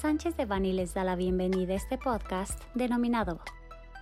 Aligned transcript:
Sánchez 0.00 0.36
de 0.36 0.44
Bani 0.44 0.74
les 0.74 0.92
da 0.92 1.04
la 1.04 1.16
bienvenida 1.16 1.72
a 1.72 1.76
este 1.76 1.96
podcast 1.96 2.60
denominado 2.74 3.40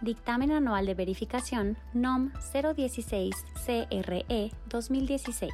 Dictamen 0.01 0.51
Anual 0.51 0.87
de 0.87 0.95
Verificación 0.95 1.77
NOM 1.93 2.33
016 2.53 3.33
CRE 3.65 4.51
2016. 4.67 5.53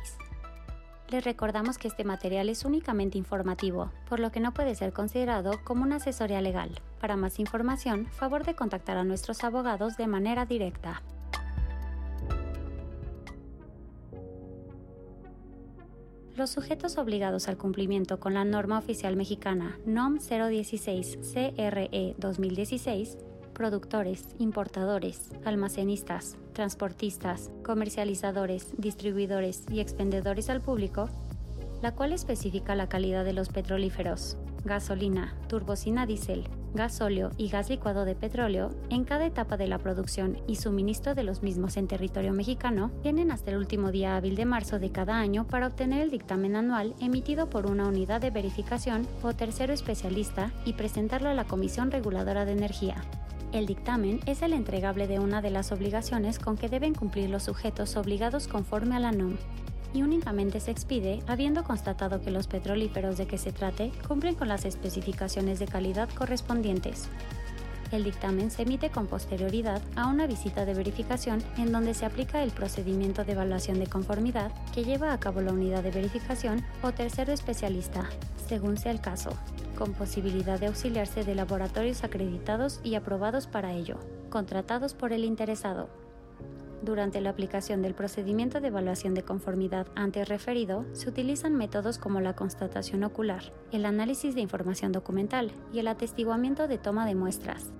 Les 1.10 1.22
recordamos 1.22 1.76
que 1.76 1.88
este 1.88 2.04
material 2.04 2.48
es 2.48 2.64
únicamente 2.64 3.18
informativo, 3.18 3.92
por 4.08 4.18
lo 4.18 4.32
que 4.32 4.40
no 4.40 4.54
puede 4.54 4.74
ser 4.74 4.94
considerado 4.94 5.60
como 5.62 5.82
una 5.82 5.96
asesoría 5.96 6.40
legal. 6.40 6.70
Para 7.02 7.16
más 7.16 7.38
información, 7.38 8.06
favor 8.06 8.44
de 8.44 8.54
contactar 8.54 8.96
a 8.96 9.04
nuestros 9.04 9.44
abogados 9.44 9.98
de 9.98 10.06
manera 10.06 10.46
directa. 10.46 11.02
Los 16.40 16.48
sujetos 16.48 16.96
obligados 16.96 17.48
al 17.48 17.58
cumplimiento 17.58 18.18
con 18.18 18.32
la 18.32 18.46
norma 18.46 18.78
oficial 18.78 19.14
mexicana 19.14 19.78
NOM 19.84 20.16
016 20.20 21.18
CRE 21.34 22.14
2016 22.16 23.18
productores, 23.52 24.24
importadores, 24.38 25.28
almacenistas, 25.44 26.38
transportistas, 26.54 27.50
comercializadores, 27.62 28.68
distribuidores 28.78 29.64
y 29.70 29.80
expendedores 29.80 30.48
al 30.48 30.62
público, 30.62 31.10
la 31.82 31.94
cual 31.94 32.14
especifica 32.14 32.74
la 32.74 32.88
calidad 32.88 33.26
de 33.26 33.34
los 33.34 33.50
petrolíferos, 33.50 34.38
gasolina, 34.64 35.36
turbocina 35.46 36.06
diésel, 36.06 36.44
gasóleo 36.74 37.30
y 37.36 37.48
gas 37.48 37.70
licuado 37.70 38.04
de 38.04 38.14
petróleo 38.14 38.70
en 38.90 39.04
cada 39.04 39.26
etapa 39.26 39.56
de 39.56 39.68
la 39.68 39.78
producción 39.78 40.38
y 40.46 40.56
suministro 40.56 41.14
de 41.14 41.24
los 41.24 41.42
mismos 41.42 41.76
en 41.76 41.88
territorio 41.88 42.32
mexicano, 42.32 42.90
tienen 43.02 43.30
hasta 43.30 43.50
el 43.50 43.58
último 43.58 43.90
día 43.90 44.16
hábil 44.16 44.36
de 44.36 44.44
marzo 44.44 44.78
de 44.78 44.90
cada 44.90 45.18
año 45.18 45.46
para 45.46 45.66
obtener 45.66 46.02
el 46.02 46.10
dictamen 46.10 46.56
anual 46.56 46.94
emitido 47.00 47.48
por 47.50 47.66
una 47.66 47.88
unidad 47.88 48.20
de 48.20 48.30
verificación 48.30 49.06
o 49.22 49.32
tercero 49.32 49.72
especialista 49.72 50.52
y 50.64 50.74
presentarlo 50.74 51.28
a 51.28 51.34
la 51.34 51.44
Comisión 51.44 51.90
Reguladora 51.90 52.44
de 52.44 52.52
Energía. 52.52 52.96
El 53.52 53.66
dictamen 53.66 54.20
es 54.26 54.42
el 54.42 54.52
entregable 54.52 55.08
de 55.08 55.18
una 55.18 55.42
de 55.42 55.50
las 55.50 55.72
obligaciones 55.72 56.38
con 56.38 56.56
que 56.56 56.68
deben 56.68 56.94
cumplir 56.94 57.30
los 57.30 57.42
sujetos 57.42 57.96
obligados 57.96 58.46
conforme 58.46 58.94
a 58.94 59.00
la 59.00 59.10
NOM, 59.10 59.36
y 59.92 60.02
únicamente 60.02 60.60
se 60.60 60.70
expide 60.70 61.22
habiendo 61.26 61.64
constatado 61.64 62.20
que 62.20 62.30
los 62.30 62.46
petrolíferos 62.46 63.16
de 63.18 63.26
que 63.26 63.38
se 63.38 63.52
trate 63.52 63.92
cumplen 64.06 64.34
con 64.34 64.48
las 64.48 64.64
especificaciones 64.64 65.58
de 65.58 65.66
calidad 65.66 66.08
correspondientes. 66.10 67.08
El 67.92 68.04
dictamen 68.04 68.52
se 68.52 68.62
emite 68.62 68.90
con 68.90 69.08
posterioridad 69.08 69.82
a 69.96 70.06
una 70.06 70.28
visita 70.28 70.64
de 70.64 70.74
verificación 70.74 71.42
en 71.58 71.72
donde 71.72 71.94
se 71.94 72.06
aplica 72.06 72.42
el 72.42 72.52
procedimiento 72.52 73.24
de 73.24 73.32
evaluación 73.32 73.80
de 73.80 73.88
conformidad 73.88 74.52
que 74.72 74.84
lleva 74.84 75.12
a 75.12 75.18
cabo 75.18 75.40
la 75.40 75.52
unidad 75.52 75.82
de 75.82 75.90
verificación 75.90 76.64
o 76.82 76.92
tercero 76.92 77.32
especialista, 77.32 78.08
según 78.48 78.76
sea 78.76 78.92
el 78.92 79.00
caso, 79.00 79.30
con 79.76 79.92
posibilidad 79.92 80.60
de 80.60 80.66
auxiliarse 80.66 81.24
de 81.24 81.34
laboratorios 81.34 82.04
acreditados 82.04 82.80
y 82.84 82.94
aprobados 82.94 83.48
para 83.48 83.72
ello, 83.72 83.98
contratados 84.28 84.94
por 84.94 85.12
el 85.12 85.24
interesado. 85.24 85.88
Durante 86.82 87.20
la 87.20 87.30
aplicación 87.30 87.82
del 87.82 87.94
procedimiento 87.94 88.60
de 88.60 88.68
evaluación 88.68 89.12
de 89.12 89.22
conformidad 89.22 89.86
antes 89.94 90.28
referido, 90.28 90.86
se 90.94 91.10
utilizan 91.10 91.54
métodos 91.54 91.98
como 91.98 92.20
la 92.20 92.34
constatación 92.34 93.04
ocular, 93.04 93.42
el 93.70 93.84
análisis 93.84 94.34
de 94.34 94.40
información 94.40 94.90
documental 94.90 95.52
y 95.74 95.80
el 95.80 95.88
atestiguamiento 95.88 96.68
de 96.68 96.78
toma 96.78 97.04
de 97.04 97.14
muestras. 97.14 97.70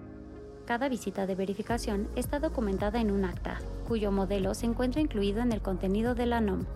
Cada 0.67 0.91
visita 0.91 1.27
de 1.27 1.35
verificación 1.35 2.09
está 2.15 2.41
documentada 2.41 3.01
en 3.01 3.11
un 3.11 3.25
acta, 3.25 3.59
cuyo 3.89 4.13
modelo 4.13 4.53
se 4.55 4.67
encuentra 4.67 5.01
incluido 5.01 5.41
en 5.41 5.53
el 5.53 5.63
contenido 5.63 6.15
de 6.15 6.27
la 6.27 6.43
NOM. 6.43 6.67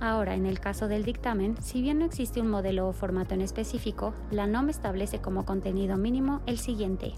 Ahora, 0.00 0.34
en 0.34 0.44
el 0.44 0.60
caso 0.60 0.86
del 0.86 1.04
dictamen, 1.04 1.56
si 1.62 1.80
bien 1.80 1.98
no 1.98 2.04
existe 2.04 2.40
un 2.42 2.48
modelo 2.48 2.88
o 2.88 2.92
formato 2.92 3.34
en 3.34 3.40
específico, 3.40 4.12
la 4.30 4.46
NOM 4.46 4.68
establece 4.68 5.20
como 5.20 5.46
contenido 5.46 5.96
mínimo 5.96 6.42
el 6.46 6.58
siguiente. 6.58 7.14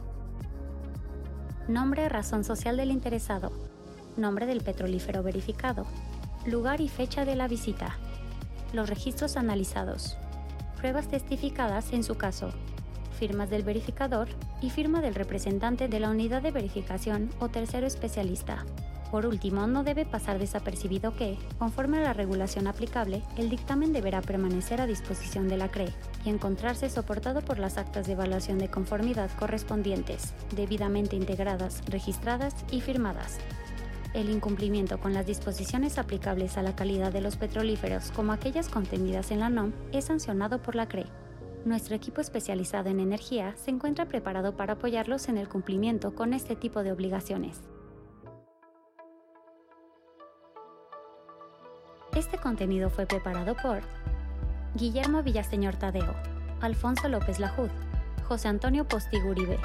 Nombre, 1.68 2.08
razón 2.08 2.45
social 2.45 2.77
del 2.77 2.90
interesado, 2.90 3.52
nombre 4.17 4.46
del 4.46 4.61
petrolífero 4.61 5.23
verificado, 5.23 5.86
lugar 6.46 6.80
y 6.80 6.89
fecha 6.89 7.24
de 7.24 7.36
la 7.36 7.48
visita, 7.48 7.96
los 8.73 8.89
registros 8.89 9.36
analizados, 9.36 10.17
pruebas 10.77 11.08
testificadas 11.08 11.92
en 11.92 12.02
su 12.02 12.17
caso, 12.17 12.51
firmas 13.18 13.51
del 13.51 13.62
verificador 13.62 14.28
y 14.61 14.70
firma 14.70 15.01
del 15.01 15.14
representante 15.14 15.89
de 15.89 16.01
la 16.01 16.11
unidad 16.11 16.42
de 16.42 16.51
verificación 16.51 17.30
o 17.39 17.48
tercero 17.48 17.86
especialista. 17.86 18.64
Por 19.12 19.27
último, 19.27 19.67
no 19.67 19.84
debe 19.84 20.06
pasar 20.06 20.39
desapercibido 20.39 21.14
que, 21.14 21.36
conforme 21.58 21.98
a 21.98 22.02
la 22.02 22.12
regulación 22.14 22.67
aplicable, 22.67 23.22
el 23.36 23.51
dictamen 23.51 23.92
deberá 23.92 24.22
permanecer 24.22 24.80
a 24.80 24.86
disposición 24.86 25.48
de 25.48 25.58
la 25.58 25.68
CRE 25.68 25.92
y 26.24 26.30
encontrarse 26.30 26.89
soportado 26.89 27.42
por 27.42 27.58
las 27.58 27.77
actas 27.77 28.06
de 28.06 28.14
evaluación 28.14 28.56
de 28.58 28.70
conformidad 28.70 29.30
correspondientes, 29.39 30.33
debidamente 30.56 31.14
integradas, 31.14 31.83
registradas 31.90 32.55
y 32.70 32.80
firmadas 32.80 33.39
el 34.14 34.28
incumplimiento 34.28 34.98
con 34.98 35.14
las 35.14 35.27
disposiciones 35.27 35.98
aplicables 35.98 36.58
a 36.58 36.62
la 36.62 36.77
calidad 36.77 37.12
de 37.12 37.23
los 37.23 37.36
petrolíferos 37.36 38.11
como 38.12 38.33
aquellas 38.33 38.68
contenidas 38.68 39.30
en 39.30 39.40
la 39.40 39.48
NOM 39.48 39.73
es 39.92 40.06
sancionado 40.06 40.61
por 40.61 40.74
la 40.74 40.86
CRE. 40.86 41.06
Nuestro 41.64 41.95
equipo 41.95 42.20
especializado 42.20 42.90
en 42.90 43.01
energía 43.01 43.55
se 43.56 43.70
encuentra 43.70 44.06
preparado 44.06 44.56
para 44.56 44.74
apoyarlos 44.74 45.28
en 45.28 45.39
el 45.39 45.48
cumplimiento 45.48 46.14
con 46.14 46.34
este 46.34 46.56
tipo 46.56 46.83
de 46.83 46.92
obligaciones. 46.92 47.61
Este 52.14 52.36
contenido 52.36 52.90
fue 52.90 53.06
preparado 53.06 53.56
por 53.56 53.80
Guillermo 54.74 55.22
Villaseñor 55.22 55.77
Tadeo, 55.77 56.14
Alfonso 56.61 57.08
López 57.08 57.39
Lajud, 57.39 57.70
José 58.24 58.48
Antonio 58.48 58.86
Postiguribe, 58.86 59.58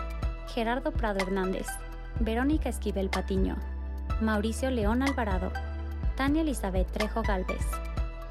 Gerardo 0.47 0.91
Prado 0.91 1.19
Hernández, 1.19 1.67
Verónica 2.19 2.69
Esquivel 2.69 3.09
Patiño, 3.09 3.57
Mauricio 4.21 4.69
León 4.71 5.03
Alvarado, 5.03 5.51
Tania 6.15 6.41
Elizabeth 6.41 6.91
Trejo 6.91 7.21
Galvez, 7.21 7.63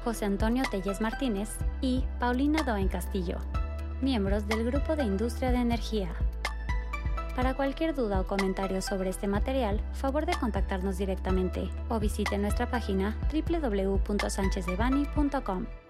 José 0.03 0.25
Antonio 0.25 0.63
Telles 0.69 0.99
Martínez 1.01 1.49
y 1.81 2.03
Paulina 2.19 2.61
Doen 2.63 2.89
Castillo, 2.89 3.37
miembros 4.01 4.47
del 4.47 4.65
Grupo 4.65 4.95
de 4.95 5.03
Industria 5.03 5.51
de 5.51 5.57
Energía. 5.57 6.09
Para 7.35 7.53
cualquier 7.53 7.93
duda 7.95 8.19
o 8.19 8.27
comentario 8.27 8.81
sobre 8.81 9.11
este 9.11 9.27
material, 9.27 9.79
favor 9.93 10.25
de 10.25 10.33
contactarnos 10.33 10.97
directamente 10.97 11.69
o 11.87 11.99
visite 11.99 12.37
nuestra 12.37 12.69
página 12.69 13.15
www.sanchezdevani.com. 13.31 15.86